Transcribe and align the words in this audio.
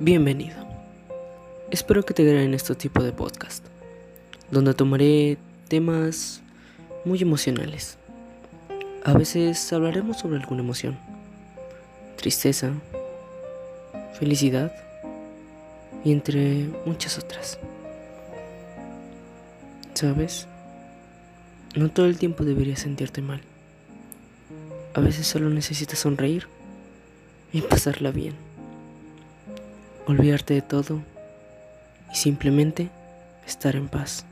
Bienvenido. 0.00 0.54
Espero 1.72 2.04
que 2.04 2.14
te 2.14 2.22
agraden 2.22 2.54
este 2.54 2.76
tipo 2.76 3.02
de 3.02 3.10
podcast, 3.10 3.66
donde 4.48 4.72
tomaré 4.72 5.38
temas 5.66 6.40
muy 7.04 7.20
emocionales. 7.20 7.98
A 9.04 9.12
veces 9.14 9.72
hablaremos 9.72 10.18
sobre 10.18 10.36
alguna 10.36 10.60
emoción, 10.60 10.96
tristeza, 12.16 12.70
felicidad 14.16 14.72
y 16.04 16.12
entre 16.12 16.68
muchas 16.86 17.18
otras. 17.18 17.58
¿Sabes? 19.94 20.46
No 21.74 21.90
todo 21.90 22.06
el 22.06 22.18
tiempo 22.18 22.44
deberías 22.44 22.78
sentirte 22.78 23.20
mal. 23.20 23.40
A 24.94 25.00
veces 25.00 25.26
solo 25.26 25.50
necesitas 25.50 25.98
sonreír 25.98 26.46
y 27.52 27.62
pasarla 27.62 28.12
bien 28.12 28.47
olvidarte 30.08 30.54
de 30.54 30.62
todo 30.62 31.02
y 32.10 32.16
simplemente 32.16 32.88
estar 33.46 33.76
en 33.76 33.88
paz. 33.88 34.24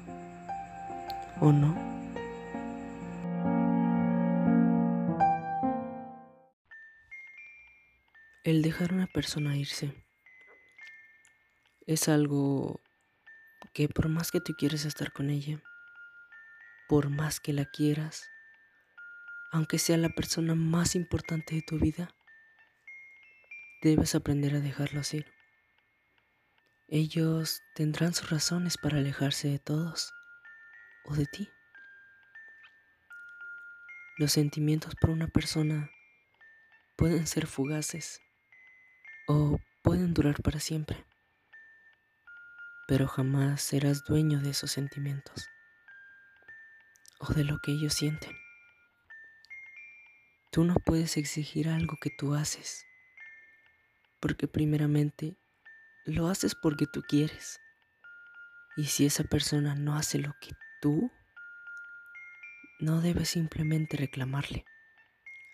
¿O 1.39 1.53
no? 1.53 1.77
El 8.43 8.62
dejar 8.62 8.93
a 8.93 8.95
una 8.95 9.07
persona 9.07 9.57
irse 9.57 9.93
es 11.87 12.09
algo 12.09 12.81
que 13.75 13.89
por 13.89 14.09
más 14.09 14.31
que 14.31 14.41
tú 14.41 14.55
quieres 14.56 14.87
estar 14.87 15.12
con 15.12 15.29
ella, 15.29 15.62
por 16.89 17.11
más 17.11 17.39
que 17.39 17.53
la 17.53 17.67
quieras, 17.67 18.31
aunque 19.53 19.79
sea 19.79 19.98
la 19.98 20.09
persona 20.09 20.55
más 20.55 20.95
importante 20.95 21.56
de 21.56 21.62
tu 21.62 21.79
vida, 21.79 22.09
debes 23.83 24.15
aprender 24.15 24.55
a 24.55 24.61
dejarlos 24.61 25.12
ir. 25.12 25.36
Ellos 26.89 27.62
tendrán 27.75 28.15
sus 28.15 28.31
razones 28.31 28.79
para 28.79 28.98
alejarse 28.98 29.48
de 29.48 29.59
todos 29.59 30.15
o 31.05 31.15
de 31.15 31.27
ti. 31.27 31.51
Los 34.19 34.31
sentimientos 34.31 34.95
por 34.95 35.11
una 35.11 35.27
persona 35.27 35.91
pueden 36.97 37.27
ser 37.27 37.48
fugaces 37.48 38.20
o 39.27 39.59
pueden 39.83 40.15
durar 40.15 40.41
para 40.43 40.61
siempre, 40.61 41.05
pero 42.87 43.09
jamás 43.09 43.62
serás 43.62 44.05
dueño 44.05 44.39
de 44.39 44.50
esos 44.50 44.71
sentimientos 44.71 45.48
o 47.19 47.33
de 47.34 47.43
lo 47.43 47.59
que 47.59 47.73
ellos 47.73 47.95
sienten. 47.95 48.33
Tú 50.53 50.62
no 50.62 50.77
puedes 50.77 51.17
exigir 51.17 51.69
algo 51.69 51.97
que 52.00 52.11
tú 52.11 52.34
haces, 52.34 52.87
porque 54.21 54.47
primeramente 54.47 55.37
lo 56.07 56.29
haces 56.29 56.55
porque 56.55 56.87
tú 56.87 57.03
quieres. 57.03 57.61
Y 58.77 58.85
si 58.87 59.07
esa 59.07 59.25
persona 59.25 59.75
no 59.75 59.97
hace 59.97 60.19
lo 60.19 60.35
que 60.41 60.53
tú, 60.81 61.11
no 62.79 63.01
debes 63.01 63.31
simplemente 63.31 63.97
reclamarle 63.97 64.65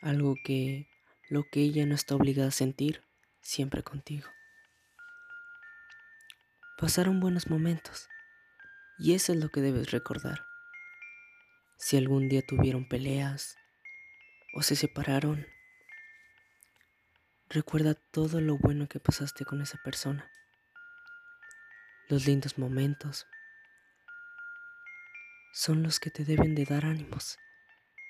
algo 0.03 0.34
que 0.45 0.89
lo 1.30 1.45
que 1.50 1.61
ella 1.61 1.86
no 1.86 1.95
está 1.95 2.17
obligada 2.17 2.48
a 2.48 2.53
sentir 2.53 3.03
siempre 3.41 3.83
contigo. 3.83 4.28
Pasaron 6.77 7.20
buenos 7.20 7.48
momentos 7.48 8.08
y 8.98 9.14
eso 9.14 9.33
es 9.33 9.39
lo 9.39 9.48
que 9.48 9.61
debes 9.61 9.91
recordar. 9.91 10.45
Si 11.78 11.97
algún 11.97 12.28
día 12.28 12.42
tuvieron 12.47 12.89
peleas 12.89 13.56
o 14.55 14.62
se 14.62 14.77
separaron, 14.77 15.47
recuerda 17.48 17.95
todo 17.95 18.41
lo 18.41 18.58
bueno 18.58 18.89
que 18.89 19.00
pasaste 19.00 19.45
con 19.45 19.62
esa 19.62 19.78
persona 19.78 20.30
los 22.12 22.27
lindos 22.27 22.58
momentos 22.58 23.27
son 25.50 25.83
los 25.83 25.98
que 25.98 26.11
te 26.11 26.27
deben 26.27 26.55
de 26.55 26.67
dar 26.67 26.84
ánimos 26.84 27.39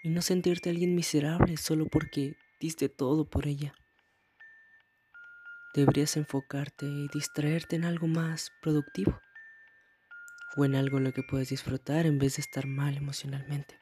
y 0.03 0.09
no 0.09 0.23
sentirte 0.23 0.71
alguien 0.71 0.97
miserable 0.97 1.57
solo 1.57 1.87
porque 1.87 2.37
diste 2.59 2.89
todo 2.89 3.31
por 3.31 3.47
ella. 3.47 3.77
Deberías 5.73 6.17
enfocarte 6.17 6.85
y 6.85 7.07
distraerte 7.15 7.77
en 7.77 7.85
algo 7.85 8.09
más 8.09 8.51
productivo 8.61 9.21
o 10.57 10.65
en 10.65 10.75
algo 10.75 10.99
en 10.99 11.05
lo 11.05 11.13
que 11.13 11.23
puedes 11.23 11.51
disfrutar 11.51 12.05
en 12.05 12.19
vez 12.19 12.35
de 12.35 12.43
estar 12.43 12.67
mal 12.67 12.97
emocionalmente. 12.97 13.81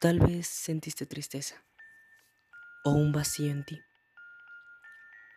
Tal 0.00 0.18
vez 0.18 0.46
sentiste 0.46 1.04
tristeza 1.04 1.62
o 2.84 2.92
un 2.92 3.12
vacío 3.12 3.52
en 3.52 3.64
ti, 3.64 3.82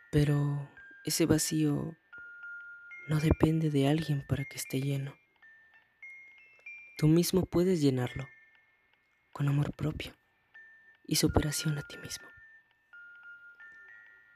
pero 0.09 0.71
ese 1.03 1.25
vacío 1.25 1.97
no 3.07 3.19
depende 3.19 3.69
de 3.69 3.87
alguien 3.87 4.25
para 4.27 4.45
que 4.45 4.57
esté 4.57 4.81
lleno. 4.81 5.15
Tú 6.97 7.07
mismo 7.07 7.45
puedes 7.45 7.81
llenarlo 7.81 8.27
con 9.31 9.47
amor 9.47 9.73
propio 9.75 10.13
y 11.07 11.15
superación 11.15 11.77
a 11.77 11.81
ti 11.81 11.97
mismo. 11.97 12.27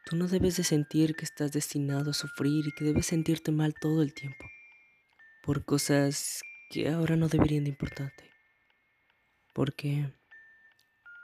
Tú 0.06 0.16
no 0.16 0.28
debes 0.28 0.58
de 0.58 0.64
sentir 0.64 1.16
que 1.16 1.26
estás 1.26 1.52
destinado 1.52 2.12
a 2.12 2.14
sufrir 2.14 2.68
y 2.68 2.72
que 2.72 2.86
debes 2.86 3.08
sentirte 3.08 3.52
mal 3.52 3.74
todo 3.74 4.02
el 4.02 4.14
tiempo 4.14 4.46
por 5.44 5.64
cosas 5.64 6.42
que 6.70 6.90
ahora 6.90 7.16
no 7.16 7.28
deberían 7.28 7.64
de 7.64 7.70
importarte. 7.70 8.32
Porque 9.54 10.12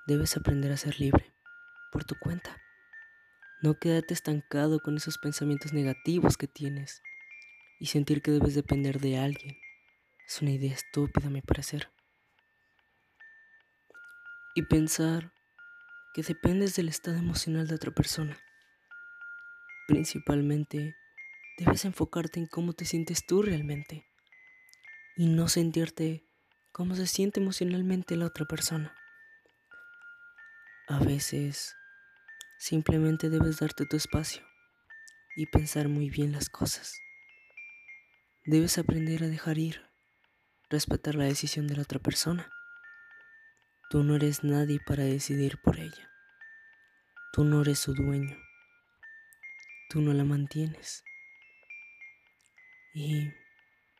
debes 0.07 0.37
aprender 0.37 0.71
a 0.71 0.77
ser 0.77 0.99
libre 0.99 1.33
por 1.91 2.03
tu 2.03 2.15
cuenta. 2.19 2.55
No 3.61 3.77
quédate 3.77 4.15
estancado 4.15 4.79
con 4.79 4.97
esos 4.97 5.19
pensamientos 5.19 5.71
negativos 5.71 6.35
que 6.35 6.47
tienes 6.47 7.03
y 7.79 7.85
sentir 7.85 8.23
que 8.23 8.31
debes 8.31 8.55
depender 8.55 8.99
de 8.99 9.19
alguien. 9.19 9.55
Es 10.27 10.41
una 10.41 10.49
idea 10.49 10.73
estúpida 10.73 11.27
a 11.27 11.29
mi 11.29 11.41
parecer. 11.41 11.91
Y 14.55 14.63
pensar 14.63 15.31
que 16.15 16.23
dependes 16.23 16.75
del 16.75 16.89
estado 16.89 17.17
emocional 17.17 17.67
de 17.67 17.75
otra 17.75 17.91
persona. 17.91 18.35
Principalmente, 19.87 20.95
debes 21.59 21.85
enfocarte 21.85 22.39
en 22.39 22.47
cómo 22.47 22.73
te 22.73 22.85
sientes 22.85 23.25
tú 23.27 23.43
realmente 23.43 24.07
y 25.15 25.27
no 25.27 25.47
sentirte 25.47 26.25
cómo 26.71 26.95
se 26.95 27.05
siente 27.05 27.39
emocionalmente 27.39 28.15
la 28.15 28.25
otra 28.25 28.45
persona. 28.45 28.95
A 30.87 30.97
veces 30.99 31.75
Simplemente 32.61 33.31
debes 33.31 33.57
darte 33.57 33.87
tu 33.87 33.97
espacio 33.97 34.47
y 35.35 35.47
pensar 35.47 35.87
muy 35.87 36.11
bien 36.11 36.31
las 36.31 36.47
cosas. 36.47 37.01
Debes 38.45 38.77
aprender 38.77 39.23
a 39.23 39.27
dejar 39.27 39.57
ir, 39.57 39.81
respetar 40.69 41.15
la 41.15 41.23
decisión 41.23 41.65
de 41.65 41.75
la 41.75 41.81
otra 41.81 41.97
persona. 41.97 42.51
Tú 43.89 44.03
no 44.03 44.15
eres 44.15 44.43
nadie 44.43 44.79
para 44.85 45.03
decidir 45.03 45.59
por 45.63 45.79
ella. 45.79 46.11
Tú 47.33 47.45
no 47.45 47.63
eres 47.63 47.79
su 47.79 47.95
dueño. 47.95 48.37
Tú 49.89 50.01
no 50.01 50.13
la 50.13 50.23
mantienes. 50.23 51.03
Y 52.93 53.33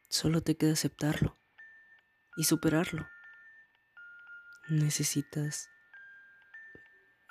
solo 0.08 0.42
te 0.42 0.56
queda 0.56 0.74
aceptarlo 0.74 1.36
y 2.38 2.44
superarlo. 2.44 3.10
Necesitas 4.70 5.68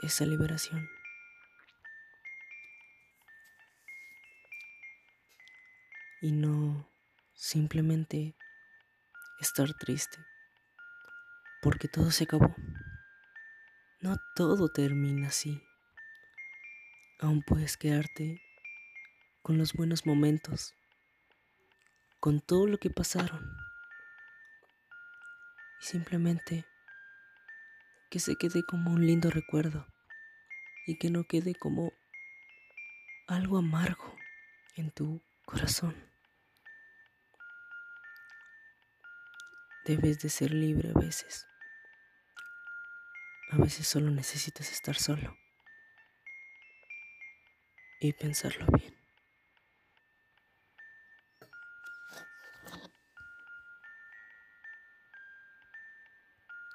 esa 0.02 0.26
liberación. 0.26 0.88
Y 6.20 6.32
no 6.32 6.86
simplemente 7.34 8.34
estar 9.40 9.72
triste 9.74 10.18
porque 11.62 11.88
todo 11.88 12.10
se 12.10 12.24
acabó. 12.24 12.54
No 14.00 14.16
todo 14.34 14.68
termina 14.68 15.28
así. 15.28 15.62
Aún 17.20 17.42
puedes 17.42 17.76
quedarte 17.76 18.40
con 19.42 19.58
los 19.58 19.74
buenos 19.74 20.06
momentos, 20.06 20.74
con 22.18 22.40
todo 22.40 22.66
lo 22.66 22.78
que 22.78 22.88
pasaron. 22.88 23.56
Y 25.82 25.84
simplemente 25.84 26.64
que 28.10 28.20
se 28.20 28.36
quede 28.36 28.64
como 28.64 28.92
un 28.92 29.06
lindo 29.06 29.30
recuerdo 29.30 29.86
y 30.86 30.96
que 30.98 31.10
no 31.10 31.24
quede 31.24 31.54
como 31.54 31.92
algo 33.28 33.58
amargo 33.58 34.16
en 34.76 34.90
tu 34.90 35.22
corazón. 35.44 36.09
Debes 39.90 40.20
de 40.20 40.28
ser 40.28 40.52
libre 40.52 40.92
a 40.94 41.00
veces. 41.00 41.48
A 43.50 43.56
veces 43.56 43.88
solo 43.88 44.08
necesitas 44.12 44.70
estar 44.70 44.94
solo 44.94 45.36
y 47.98 48.12
pensarlo 48.12 48.66
bien. 48.72 48.96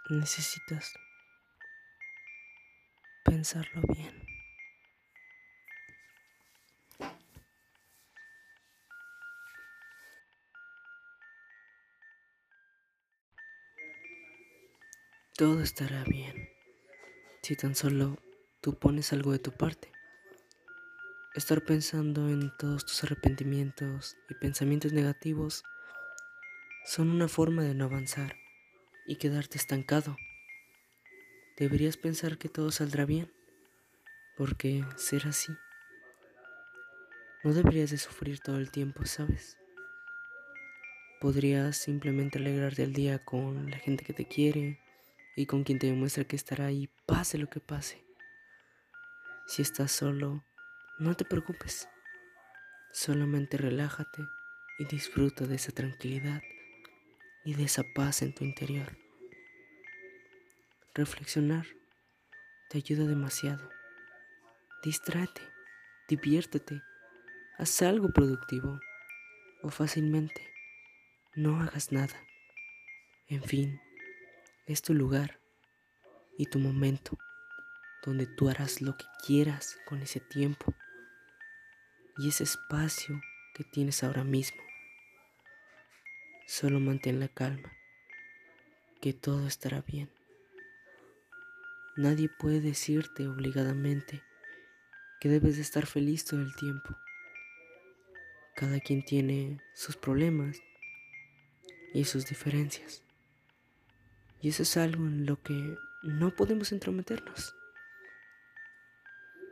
Necesitas 0.10 0.92
pensarlo 3.24 3.82
bien. 3.94 4.25
Todo 15.38 15.62
estará 15.62 16.06
bien 16.06 16.48
si 17.42 17.58
tan 17.58 17.76
solo 17.76 18.18
tú 18.62 18.80
pones 18.80 19.12
algo 19.12 19.34
de 19.34 19.40
tu 19.40 19.52
parte. 19.52 19.92
Estar 21.34 21.66
pensando 21.66 22.30
en 22.30 22.56
todos 22.56 22.86
tus 22.86 23.04
arrepentimientos 23.04 24.16
y 24.30 24.36
pensamientos 24.36 24.94
negativos 24.94 25.66
son 26.86 27.10
una 27.10 27.28
forma 27.28 27.64
de 27.64 27.76
no 27.76 27.84
avanzar 27.84 28.38
y 29.06 29.18
quedarte 29.18 29.58
estancado. 29.58 30.16
Deberías 31.58 31.98
pensar 31.98 32.38
que 32.38 32.48
todo 32.48 32.72
saldrá 32.72 33.04
bien, 33.04 33.30
porque 34.38 34.86
ser 34.96 35.28
así. 35.28 35.52
No 37.44 37.54
deberías 37.54 37.92
de 37.92 37.98
sufrir 37.98 38.40
todo 38.40 38.58
el 38.58 38.72
tiempo, 38.72 39.06
¿sabes? 39.06 39.58
Podrías 41.20 41.76
simplemente 41.76 42.40
alegrarte 42.40 42.84
el 42.84 42.94
día 42.94 43.20
con 43.20 43.70
la 43.70 43.80
gente 43.80 44.06
que 44.06 44.14
te 44.14 44.30
quiere 44.30 44.80
y 45.36 45.46
con 45.46 45.64
quien 45.64 45.80
te 45.80 45.88
demuestra 45.88 46.24
que 46.24 46.36
estará 46.36 46.66
ahí, 46.66 46.90
pase 47.06 47.38
lo 47.38 47.50
que 47.50 47.60
pase. 47.60 48.04
Si 49.48 49.62
estás 49.62 49.92
solo, 49.92 50.44
no 50.98 51.16
te 51.16 51.26
preocupes. 51.26 51.88
Solamente 52.92 53.58
relájate 53.58 54.24
y 54.80 54.86
disfruta 54.86 55.46
de 55.46 55.56
esa 55.56 55.72
tranquilidad 55.72 56.42
y 57.44 57.54
de 57.54 57.64
esa 57.64 57.84
paz 57.94 58.22
en 58.22 58.34
tu 58.34 58.44
interior. 58.44 58.98
Reflexionar 60.94 61.66
te 62.70 62.78
ayuda 62.78 63.06
demasiado. 63.06 63.70
Distráete, 64.84 65.42
diviértete, 66.08 66.82
haz 67.58 67.82
algo 67.82 68.10
productivo 68.10 68.80
o 69.62 69.70
fácilmente 69.70 70.56
no 71.36 71.60
hagas 71.62 71.92
nada. 71.92 72.16
En 73.28 73.44
fin, 73.44 73.82
es 74.66 74.82
tu 74.82 74.94
lugar 74.94 75.40
y 76.38 76.48
tu 76.48 76.60
momento 76.60 77.18
donde 78.04 78.28
tú 78.28 78.50
harás 78.50 78.82
lo 78.82 78.98
que 78.98 79.06
quieras 79.26 79.78
con 79.86 80.02
ese 80.02 80.20
tiempo 80.20 80.74
y 82.18 82.30
ese 82.30 82.44
espacio 82.44 83.22
que 83.54 83.64
tienes 83.64 84.04
ahora 84.04 84.24
mismo. 84.24 84.62
Solo 86.48 86.80
mantén 86.80 87.20
la 87.20 87.28
calma, 87.28 87.72
que 89.02 89.14
todo 89.14 89.48
estará 89.48 89.82
bien. 89.82 90.12
Nadie 91.96 92.30
puede 92.30 92.62
decirte 92.62 93.28
obligadamente 93.28 94.22
que 95.20 95.30
debes 95.30 95.56
de 95.56 95.62
estar 95.62 95.86
feliz 95.86 96.26
todo 96.26 96.42
el 96.42 96.56
tiempo. 96.56 96.96
Cada 98.56 98.80
quien 98.80 99.04
tiene 99.04 99.60
sus 99.74 99.96
problemas 99.96 100.58
y 101.94 102.06
sus 102.06 102.26
diferencias. 102.26 103.05
Y 104.42 104.50
eso 104.50 104.64
es 104.64 104.78
algo 104.78 105.06
en 105.06 105.26
lo 105.26 105.42
que 105.42 105.78
no 106.04 106.36
podemos 106.36 106.72
entrometernos. 106.72 107.56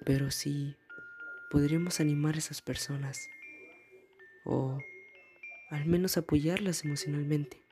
Pero 0.05 0.31
sí 0.31 0.75
podríamos 1.49 1.99
animar 1.99 2.35
a 2.35 2.39
esas 2.39 2.61
personas 2.61 3.29
o 4.45 4.79
al 5.69 5.85
menos 5.85 6.17
apoyarlas 6.17 6.83
emocionalmente 6.83 7.63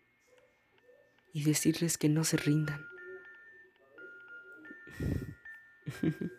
y 1.34 1.44
decirles 1.44 1.98
que 1.98 2.10
no 2.10 2.24
se 2.24 2.38
rindan. 2.38 2.86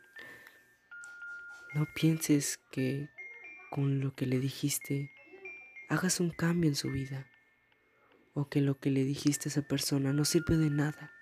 no 1.75 1.87
pienses 1.95 2.59
que 2.71 3.09
con 3.71 4.01
lo 4.01 4.15
que 4.15 4.27
le 4.27 4.39
dijiste 4.39 5.11
hagas 5.89 6.21
un 6.21 6.31
cambio 6.31 6.69
en 6.69 6.77
su 6.77 6.91
vida 6.91 7.27
o 8.35 8.49
que 8.49 8.61
lo 8.61 8.79
que 8.79 8.91
le 8.91 9.05
dijiste 9.05 9.49
a 9.49 9.51
esa 9.51 9.63
persona 9.63 10.13
no 10.13 10.25
sirve 10.25 10.57
de 10.57 10.71
nada, 10.71 11.13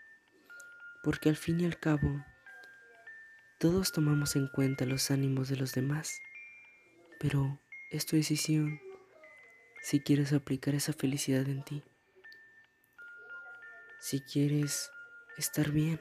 porque 1.03 1.29
al 1.29 1.37
fin 1.37 1.61
y 1.61 1.67
al 1.67 1.79
cabo 1.79 2.25
todos 3.59 3.93
tomamos 3.93 4.37
en 4.37 4.49
cuenta 4.49 4.87
los 4.87 5.11
ánimos 5.11 5.49
de 5.49 5.57
los 5.57 5.73
demás, 5.73 6.21
pero 7.19 7.61
es 7.91 8.07
tu 8.07 8.17
decisión 8.17 8.81
si 9.83 10.01
quieres 10.01 10.33
aplicar 10.33 10.75
esa 10.75 10.93
felicidad 10.93 11.49
en 11.49 11.65
ti, 11.65 11.83
si 13.99 14.21
quieres 14.21 14.91
estar 15.37 15.71
bien 15.71 16.01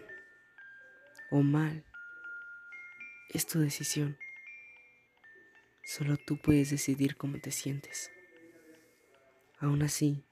o 1.32 1.42
mal, 1.42 1.84
es 3.30 3.46
tu 3.46 3.60
decisión. 3.60 4.18
Solo 5.84 6.18
tú 6.18 6.38
puedes 6.38 6.70
decidir 6.70 7.16
cómo 7.16 7.40
te 7.40 7.52
sientes. 7.52 8.12
Aún 9.60 9.82
así, 9.82 10.24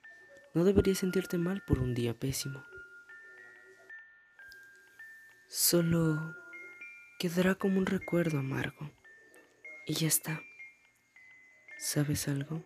no 0.57 0.63
deberías 0.63 0.97
sentirte 0.97 1.37
mal 1.37 1.61
por 1.67 1.77
un 1.77 1.93
día 1.93 2.15
pésimo. 2.15 2.63
Solo 5.47 6.35
quedará 7.19 7.53
como 7.53 7.77
un 7.77 7.85
recuerdo 7.85 8.39
amargo. 8.39 8.91
Y 9.85 9.93
ya 9.93 10.07
está. 10.07 10.41
¿Sabes 11.77 12.27
algo? 12.27 12.63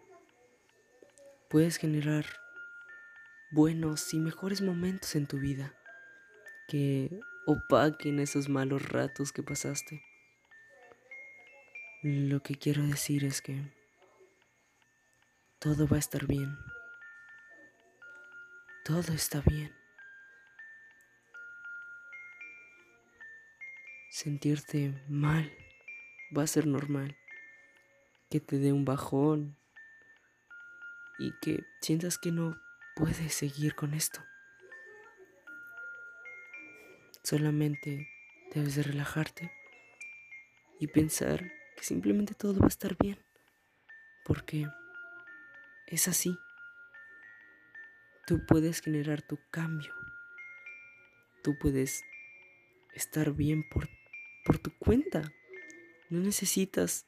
Puedes 1.49 1.75
generar 1.75 2.25
buenos 3.51 4.13
y 4.13 4.19
mejores 4.19 4.61
momentos 4.61 5.13
en 5.17 5.27
tu 5.27 5.37
vida 5.37 5.75
que 6.69 7.19
opaquen 7.45 8.21
esos 8.21 8.47
malos 8.47 8.87
ratos 8.87 9.33
que 9.33 9.43
pasaste. 9.43 10.01
Lo 12.03 12.41
que 12.41 12.55
quiero 12.55 12.83
decir 12.83 13.25
es 13.25 13.41
que 13.41 13.61
todo 15.59 15.89
va 15.89 15.97
a 15.97 15.99
estar 15.99 16.25
bien 16.25 16.57
todo 18.83 19.13
está 19.13 19.41
bien. 19.41 19.75
Sentirte 24.09 24.93
mal 25.07 25.51
va 26.35 26.43
a 26.43 26.47
ser 26.47 26.67
normal. 26.67 27.15
Que 28.29 28.39
te 28.39 28.57
dé 28.57 28.71
un 28.71 28.85
bajón 28.85 29.57
y 31.19 31.33
que 31.41 31.63
sientas 31.81 32.17
que 32.17 32.31
no 32.31 32.59
puedes 32.95 33.33
seguir 33.33 33.75
con 33.75 33.93
esto. 33.93 34.21
Solamente 37.23 38.09
debes 38.53 38.75
de 38.75 38.83
relajarte 38.83 39.51
y 40.79 40.87
pensar 40.87 41.51
que 41.77 41.83
simplemente 41.83 42.33
todo 42.33 42.59
va 42.59 42.65
a 42.65 42.69
estar 42.69 42.95
bien. 42.97 43.23
Porque 44.25 44.67
es 45.87 46.07
así. 46.07 46.37
Tú 48.27 48.45
puedes 48.45 48.81
generar 48.81 49.21
tu 49.21 49.39
cambio. 49.51 49.93
Tú 51.43 51.57
puedes 51.59 52.03
estar 52.93 53.33
bien 53.33 53.67
por, 53.69 53.89
por 54.45 54.59
tu 54.59 54.71
cuenta. 54.77 55.31
No 56.09 56.19
necesitas 56.19 57.05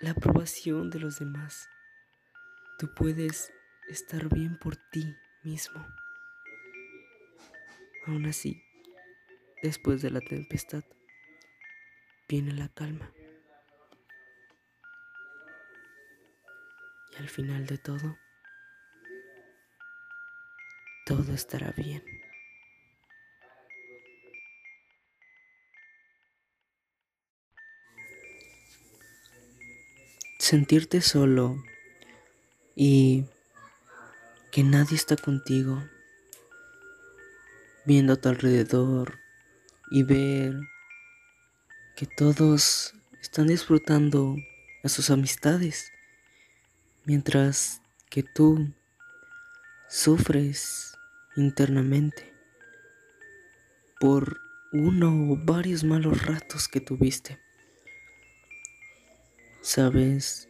la 0.00 0.12
aprobación 0.12 0.90
de 0.90 1.00
los 1.00 1.18
demás. 1.18 1.68
Tú 2.78 2.92
puedes 2.94 3.52
estar 3.88 4.28
bien 4.32 4.58
por 4.58 4.76
ti 4.90 5.14
mismo. 5.42 5.86
Aún 8.06 8.26
así, 8.26 8.62
después 9.62 10.02
de 10.02 10.10
la 10.10 10.20
tempestad, 10.20 10.84
viene 12.28 12.52
la 12.52 12.68
calma. 12.68 13.12
Y 17.12 17.16
al 17.16 17.28
final 17.28 17.66
de 17.66 17.78
todo, 17.78 18.18
todo 21.06 21.32
estará 21.34 21.72
bien. 21.76 22.02
Sentirte 30.40 31.00
solo 31.00 31.62
y 32.74 33.24
que 34.50 34.64
nadie 34.64 34.96
está 34.96 35.16
contigo, 35.16 35.88
viendo 37.84 38.14
a 38.14 38.16
tu 38.16 38.28
alrededor 38.28 39.20
y 39.92 40.02
ver 40.02 40.58
que 41.94 42.06
todos 42.06 42.94
están 43.22 43.46
disfrutando 43.46 44.36
a 44.82 44.88
sus 44.88 45.10
amistades, 45.10 45.92
mientras 47.04 47.80
que 48.10 48.24
tú 48.24 48.74
sufres 49.88 50.95
internamente 51.36 52.32
por 54.00 54.40
uno 54.72 55.32
o 55.32 55.36
varios 55.36 55.84
malos 55.84 56.24
ratos 56.24 56.68
que 56.68 56.80
tuviste. 56.80 57.38
Sabes, 59.60 60.48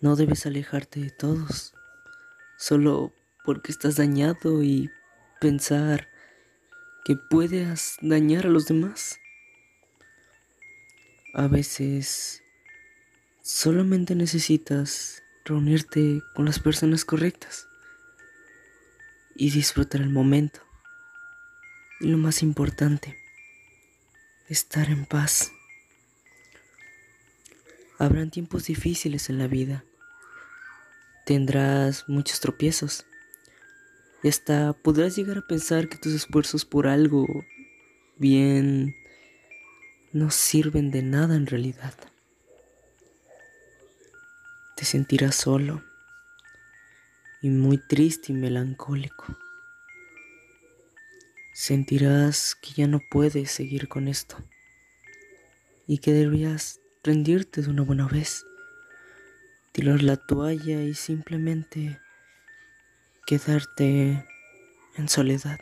no 0.00 0.16
debes 0.16 0.46
alejarte 0.46 1.00
de 1.00 1.10
todos, 1.10 1.74
solo 2.58 3.12
porque 3.44 3.72
estás 3.72 3.96
dañado 3.96 4.62
y 4.62 4.90
pensar 5.40 6.08
que 7.04 7.16
puedes 7.16 7.96
dañar 8.00 8.46
a 8.46 8.50
los 8.50 8.66
demás. 8.66 9.18
A 11.34 11.46
veces 11.46 12.42
solamente 13.42 14.14
necesitas 14.14 15.22
reunirte 15.44 16.22
con 16.34 16.44
las 16.44 16.58
personas 16.58 17.04
correctas 17.04 17.67
y 19.38 19.50
disfrutar 19.50 20.02
el 20.02 20.10
momento. 20.10 20.60
Y 22.00 22.08
lo 22.08 22.18
más 22.18 22.42
importante, 22.42 23.16
estar 24.48 24.90
en 24.90 25.06
paz. 25.06 25.52
Habrán 27.98 28.30
tiempos 28.30 28.64
difíciles 28.64 29.30
en 29.30 29.38
la 29.38 29.46
vida. 29.46 29.84
Tendrás 31.24 32.08
muchos 32.08 32.40
tropiezos. 32.40 33.06
Y 34.22 34.28
hasta 34.28 34.72
podrás 34.72 35.16
llegar 35.16 35.38
a 35.38 35.46
pensar 35.46 35.88
que 35.88 35.96
tus 35.96 36.12
esfuerzos 36.12 36.64
por 36.64 36.88
algo 36.88 37.26
bien 38.16 38.96
no 40.12 40.30
sirven 40.32 40.90
de 40.90 41.02
nada 41.02 41.36
en 41.36 41.46
realidad. 41.46 41.94
Te 44.76 44.84
sentirás 44.84 45.36
solo 45.36 45.87
y 47.40 47.50
muy 47.50 47.78
triste 47.78 48.32
y 48.32 48.34
melancólico. 48.34 49.24
Sentirás 51.52 52.54
que 52.54 52.72
ya 52.72 52.86
no 52.86 53.00
puedes 53.10 53.50
seguir 53.50 53.88
con 53.88 54.08
esto 54.08 54.36
y 55.86 55.98
que 55.98 56.12
deberías 56.12 56.80
rendirte 57.02 57.62
de 57.62 57.70
una 57.70 57.82
buena 57.82 58.06
vez, 58.06 58.44
tirar 59.72 60.02
la 60.02 60.16
toalla 60.16 60.82
y 60.82 60.94
simplemente 60.94 61.98
quedarte 63.26 64.24
en 64.96 65.08
soledad. 65.08 65.58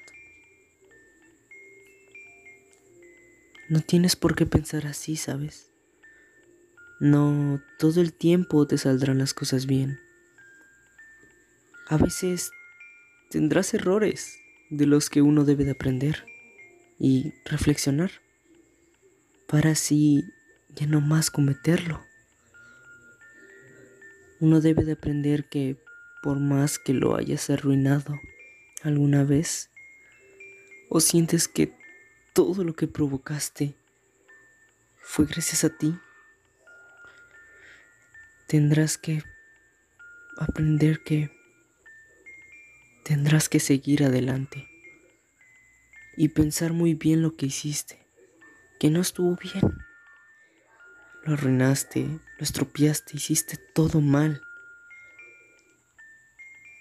No 3.68 3.80
tienes 3.80 4.16
por 4.16 4.36
qué 4.36 4.46
pensar 4.46 4.86
así, 4.86 5.16
¿sabes? 5.16 5.72
No 7.00 7.60
todo 7.78 8.00
el 8.00 8.12
tiempo 8.12 8.66
te 8.66 8.78
saldrán 8.78 9.18
las 9.18 9.34
cosas 9.34 9.66
bien. 9.66 10.05
A 11.88 11.96
veces 11.96 12.50
tendrás 13.30 13.72
errores 13.72 14.40
de 14.70 14.86
los 14.86 15.08
que 15.08 15.22
uno 15.22 15.44
debe 15.44 15.64
de 15.64 15.70
aprender 15.70 16.26
y 16.98 17.32
reflexionar 17.44 18.10
para 19.46 19.70
así 19.70 20.24
ya 20.74 20.86
no 20.86 21.00
más 21.00 21.30
cometerlo. 21.30 22.04
Uno 24.40 24.60
debe 24.60 24.84
de 24.84 24.92
aprender 24.92 25.48
que 25.48 25.76
por 26.22 26.40
más 26.40 26.80
que 26.80 26.92
lo 26.92 27.16
hayas 27.16 27.50
arruinado 27.50 28.18
alguna 28.82 29.22
vez, 29.22 29.70
o 30.88 30.98
sientes 30.98 31.46
que 31.46 31.72
todo 32.32 32.64
lo 32.64 32.74
que 32.74 32.88
provocaste 32.88 33.76
fue 35.00 35.26
gracias 35.26 35.62
a 35.62 35.70
ti, 35.70 35.96
tendrás 38.48 38.98
que 38.98 39.22
aprender 40.36 41.02
que 41.04 41.35
tendrás 43.06 43.48
que 43.48 43.60
seguir 43.60 44.02
adelante 44.02 44.68
y 46.16 46.30
pensar 46.30 46.72
muy 46.72 46.94
bien 46.94 47.22
lo 47.22 47.36
que 47.36 47.46
hiciste, 47.46 48.04
que 48.80 48.90
no 48.90 49.00
estuvo 49.00 49.36
bien. 49.36 49.78
Lo 51.22 51.34
arruinaste, 51.34 52.00
lo 52.00 52.40
estropeaste, 52.40 53.16
hiciste 53.16 53.58
todo 53.74 54.00
mal. 54.00 54.42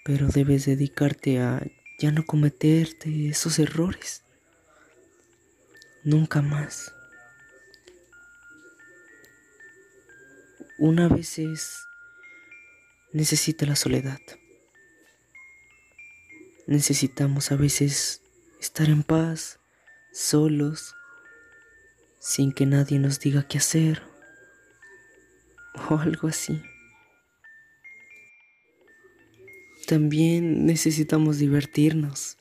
Pero 0.04 0.26
debes 0.26 0.66
dedicarte 0.66 1.38
a 1.38 1.64
ya 2.00 2.10
no 2.10 2.26
cometerte 2.26 3.28
esos 3.28 3.60
errores. 3.60 4.24
Nunca 6.02 6.42
más. 6.42 6.92
Una 10.76 11.08
vez 11.08 11.38
necesita 13.12 13.64
la 13.64 13.76
soledad. 13.76 14.18
Necesitamos 16.66 17.52
a 17.52 17.56
veces 17.56 18.22
estar 18.60 18.88
en 18.88 19.02
paz, 19.02 19.60
solos, 20.12 20.94
sin 22.18 22.52
que 22.52 22.66
nadie 22.66 22.98
nos 22.98 23.20
diga 23.20 23.46
qué 23.46 23.58
hacer 23.58 24.02
o 25.88 25.98
algo 25.98 26.28
así. 26.28 26.60
También 29.86 30.66
necesitamos 30.66 31.38
divertirnos 31.38 32.36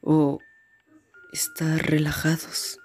o 0.00 0.40
estar 1.32 1.78
relajados. 1.88 2.80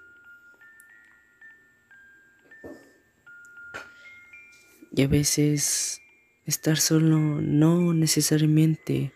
Y 4.94 5.02
a 5.02 5.08
veces 5.08 6.00
estar 6.44 6.78
solo 6.78 7.18
no 7.40 7.94
necesariamente, 7.94 9.12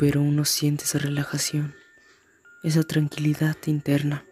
pero 0.00 0.22
uno 0.22 0.46
siente 0.46 0.84
esa 0.84 0.98
relajación, 0.98 1.74
esa 2.62 2.82
tranquilidad 2.84 3.58
interna. 3.66 4.24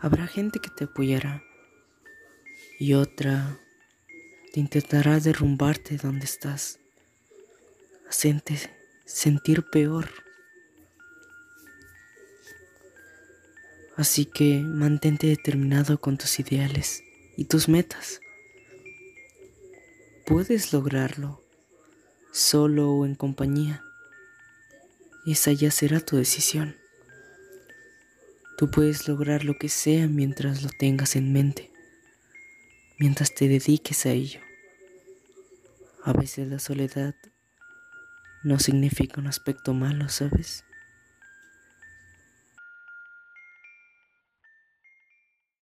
Habrá 0.00 0.26
gente 0.26 0.58
que 0.58 0.68
te 0.68 0.86
apoyará 0.86 1.44
y 2.80 2.94
otra 2.94 3.56
te 4.52 4.58
intentará 4.58 5.20
derrumbarte 5.20 5.96
donde 5.96 6.24
estás, 6.24 6.80
hacerte 8.08 8.58
sentir 9.04 9.62
peor. 9.70 10.10
Así 13.96 14.24
que 14.24 14.58
mantente 14.58 15.28
determinado 15.28 16.00
con 16.00 16.18
tus 16.18 16.40
ideales 16.40 17.04
y 17.36 17.44
tus 17.44 17.68
metas. 17.68 18.18
Puedes 20.26 20.72
lograrlo, 20.72 21.40
solo 22.32 22.90
o 22.90 23.06
en 23.06 23.14
compañía. 23.14 23.84
Esa 25.26 25.52
ya 25.52 25.70
será 25.70 26.00
tu 26.00 26.16
decisión. 26.16 26.76
Tú 28.58 28.70
puedes 28.70 29.08
lograr 29.08 29.44
lo 29.44 29.54
que 29.58 29.68
sea 29.68 30.08
mientras 30.08 30.62
lo 30.62 30.70
tengas 30.70 31.16
en 31.16 31.32
mente 31.32 31.72
mientras 33.02 33.34
te 33.34 33.48
dediques 33.48 34.06
a 34.06 34.10
ello. 34.10 34.38
A 36.04 36.12
veces 36.12 36.46
la 36.46 36.60
soledad 36.60 37.16
no 38.44 38.60
significa 38.60 39.20
un 39.20 39.26
aspecto 39.26 39.74
malo, 39.74 40.08
¿sabes? 40.08 40.64